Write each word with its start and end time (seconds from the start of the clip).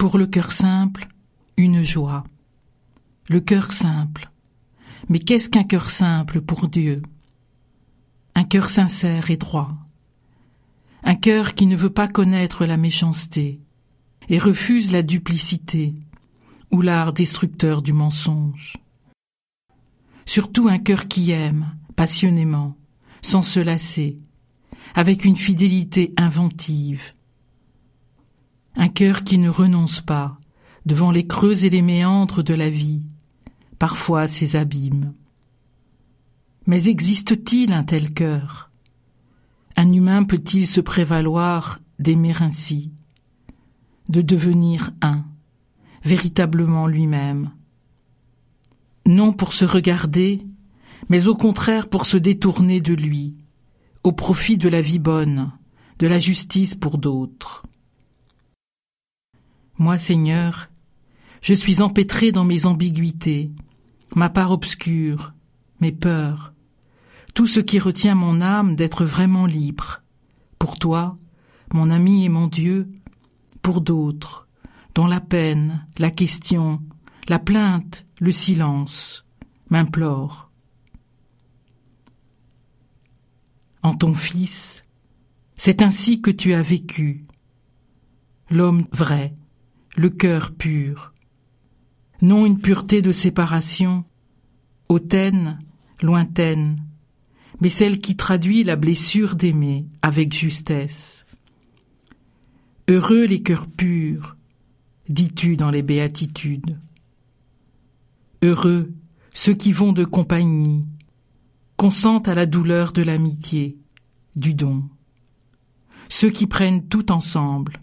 Pour 0.00 0.16
le 0.16 0.26
cœur 0.26 0.50
simple, 0.50 1.08
une 1.58 1.82
joie. 1.82 2.24
Le 3.28 3.38
cœur 3.38 3.70
simple. 3.70 4.30
Mais 5.10 5.18
qu'est-ce 5.18 5.50
qu'un 5.50 5.62
cœur 5.62 5.90
simple 5.90 6.40
pour 6.40 6.68
Dieu? 6.68 7.02
Un 8.34 8.44
cœur 8.44 8.70
sincère 8.70 9.30
et 9.30 9.36
droit. 9.36 9.76
Un 11.02 11.16
cœur 11.16 11.52
qui 11.52 11.66
ne 11.66 11.76
veut 11.76 11.90
pas 11.90 12.08
connaître 12.08 12.64
la 12.64 12.78
méchanceté 12.78 13.60
et 14.30 14.38
refuse 14.38 14.90
la 14.90 15.02
duplicité 15.02 15.92
ou 16.70 16.80
l'art 16.80 17.12
destructeur 17.12 17.82
du 17.82 17.92
mensonge. 17.92 18.78
Surtout 20.24 20.68
un 20.68 20.78
cœur 20.78 21.08
qui 21.08 21.30
aime, 21.30 21.76
passionnément, 21.94 22.74
sans 23.20 23.42
se 23.42 23.60
lasser, 23.60 24.16
avec 24.94 25.26
une 25.26 25.36
fidélité 25.36 26.14
inventive. 26.16 27.12
Un 28.80 28.88
cœur 28.88 29.24
qui 29.24 29.36
ne 29.36 29.50
renonce 29.50 30.00
pas 30.00 30.38
devant 30.86 31.10
les 31.10 31.26
creux 31.26 31.66
et 31.66 31.68
les 31.68 31.82
méandres 31.82 32.42
de 32.42 32.54
la 32.54 32.70
vie, 32.70 33.02
parfois 33.78 34.26
ses 34.26 34.56
abîmes. 34.56 35.12
Mais 36.64 36.88
existe-t-il 36.88 37.74
un 37.74 37.84
tel 37.84 38.14
cœur? 38.14 38.70
Un 39.76 39.92
humain 39.92 40.24
peut-il 40.24 40.66
se 40.66 40.80
prévaloir 40.80 41.78
d'aimer 41.98 42.32
ainsi, 42.40 42.90
de 44.08 44.22
devenir 44.22 44.92
un, 45.02 45.26
véritablement 46.02 46.86
lui-même? 46.86 47.50
Non 49.04 49.34
pour 49.34 49.52
se 49.52 49.66
regarder, 49.66 50.40
mais 51.10 51.26
au 51.26 51.34
contraire 51.34 51.90
pour 51.90 52.06
se 52.06 52.16
détourner 52.16 52.80
de 52.80 52.94
lui, 52.94 53.36
au 54.04 54.12
profit 54.12 54.56
de 54.56 54.70
la 54.70 54.80
vie 54.80 54.98
bonne, 54.98 55.52
de 55.98 56.06
la 56.06 56.18
justice 56.18 56.74
pour 56.74 56.96
d'autres. 56.96 57.66
Moi, 59.80 59.98
Seigneur, 59.98 60.68
je 61.42 61.54
suis 61.54 61.80
empêtré 61.80 62.30
dans 62.30 62.44
mes 62.44 62.66
ambiguïtés, 62.66 63.50
ma 64.14 64.28
part 64.28 64.52
obscure, 64.52 65.32
mes 65.80 65.90
peurs, 65.90 66.52
tout 67.34 67.46
ce 67.46 67.60
qui 67.60 67.78
retient 67.78 68.14
mon 68.14 68.42
âme 68.42 68.76
d'être 68.76 69.04
vraiment 69.04 69.46
libre, 69.46 70.02
pour 70.58 70.78
toi, 70.78 71.18
mon 71.72 71.90
ami 71.90 72.26
et 72.26 72.28
mon 72.28 72.46
Dieu, 72.46 72.88
pour 73.62 73.80
d'autres, 73.80 74.46
dont 74.94 75.06
la 75.06 75.20
peine, 75.20 75.86
la 75.98 76.10
question, 76.10 76.82
la 77.28 77.38
plainte, 77.38 78.04
le 78.20 78.30
silence 78.30 79.24
m'implorent. 79.70 80.50
en 83.82 83.94
ton 83.94 84.12
Fils. 84.12 84.84
C'est 85.56 85.80
ainsi 85.80 86.20
que 86.20 86.30
tu 86.30 86.52
as 86.52 86.60
vécu. 86.60 87.24
L'homme 88.50 88.86
vrai, 88.92 89.34
le 89.96 90.10
cœur 90.10 90.52
pur. 90.52 91.12
Non 92.22 92.46
une 92.46 92.60
pureté 92.60 93.02
de 93.02 93.12
séparation, 93.12 94.04
hautaine, 94.88 95.58
lointaine, 96.02 96.76
mais 97.60 97.68
celle 97.68 98.00
qui 98.00 98.16
traduit 98.16 98.64
la 98.64 98.76
blessure 98.76 99.34
d'aimer 99.34 99.86
avec 100.02 100.34
justesse. 100.34 101.24
Heureux 102.88 103.24
les 103.24 103.42
cœurs 103.42 103.68
purs, 103.68 104.36
dis-tu 105.08 105.56
dans 105.56 105.70
les 105.70 105.82
béatitudes. 105.82 106.78
Heureux 108.42 108.92
ceux 109.32 109.54
qui 109.54 109.72
vont 109.72 109.92
de 109.92 110.04
compagnie, 110.04 110.86
consentent 111.76 112.28
à 112.28 112.34
la 112.34 112.46
douleur 112.46 112.92
de 112.92 113.02
l'amitié, 113.02 113.78
du 114.36 114.54
don. 114.54 114.84
Ceux 116.08 116.30
qui 116.30 116.46
prennent 116.46 116.86
tout 116.88 117.12
ensemble, 117.12 117.78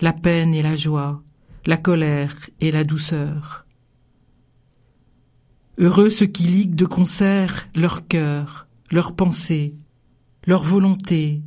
la 0.00 0.12
peine 0.12 0.54
et 0.54 0.62
la 0.62 0.76
joie, 0.76 1.22
la 1.66 1.76
colère 1.76 2.34
et 2.60 2.70
la 2.70 2.84
douceur. 2.84 3.66
Heureux 5.78 6.10
ceux 6.10 6.26
qui 6.26 6.44
liguent 6.44 6.74
de 6.74 6.86
concert 6.86 7.68
leur 7.74 8.08
cœur, 8.08 8.66
leurs 8.90 9.14
pensées, 9.14 9.76
leur 10.46 10.62
volonté, 10.62 11.42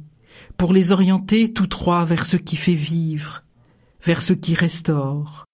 pour 0.58 0.74
les 0.74 0.92
orienter 0.92 1.52
tous 1.52 1.68
trois 1.68 2.06
vers 2.06 2.26
ce 2.26 2.38
qui 2.38 2.56
fait 2.56 2.74
vivre, 2.74 3.44
vers 4.04 4.22
ce 4.22 4.34
qui 4.34 4.54
restaure. 4.54 5.46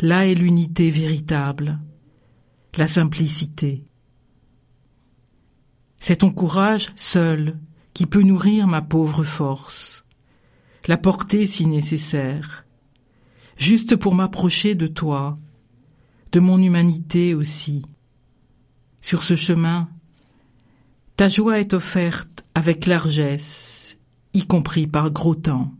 Là 0.00 0.26
est 0.26 0.34
l'unité 0.34 0.90
véritable, 0.90 1.78
la 2.76 2.86
simplicité. 2.86 3.84
C'est 5.98 6.16
ton 6.16 6.32
courage 6.32 6.92
seul 6.96 7.58
qui 7.94 8.06
peut 8.06 8.22
nourrir 8.22 8.66
ma 8.66 8.82
pauvre 8.82 9.24
force, 9.24 10.04
la 10.86 10.96
porter 10.96 11.46
si 11.46 11.66
nécessaire, 11.66 12.64
juste 13.60 13.94
pour 13.94 14.14
m'approcher 14.14 14.74
de 14.74 14.86
toi, 14.86 15.38
de 16.32 16.40
mon 16.40 16.60
humanité 16.60 17.34
aussi. 17.34 17.84
Sur 19.02 19.22
ce 19.22 19.36
chemin, 19.36 19.88
ta 21.16 21.28
joie 21.28 21.60
est 21.60 21.74
offerte 21.74 22.44
avec 22.54 22.86
largesse, 22.86 23.98
y 24.32 24.46
compris 24.46 24.86
par 24.86 25.10
gros 25.10 25.34
temps. 25.34 25.74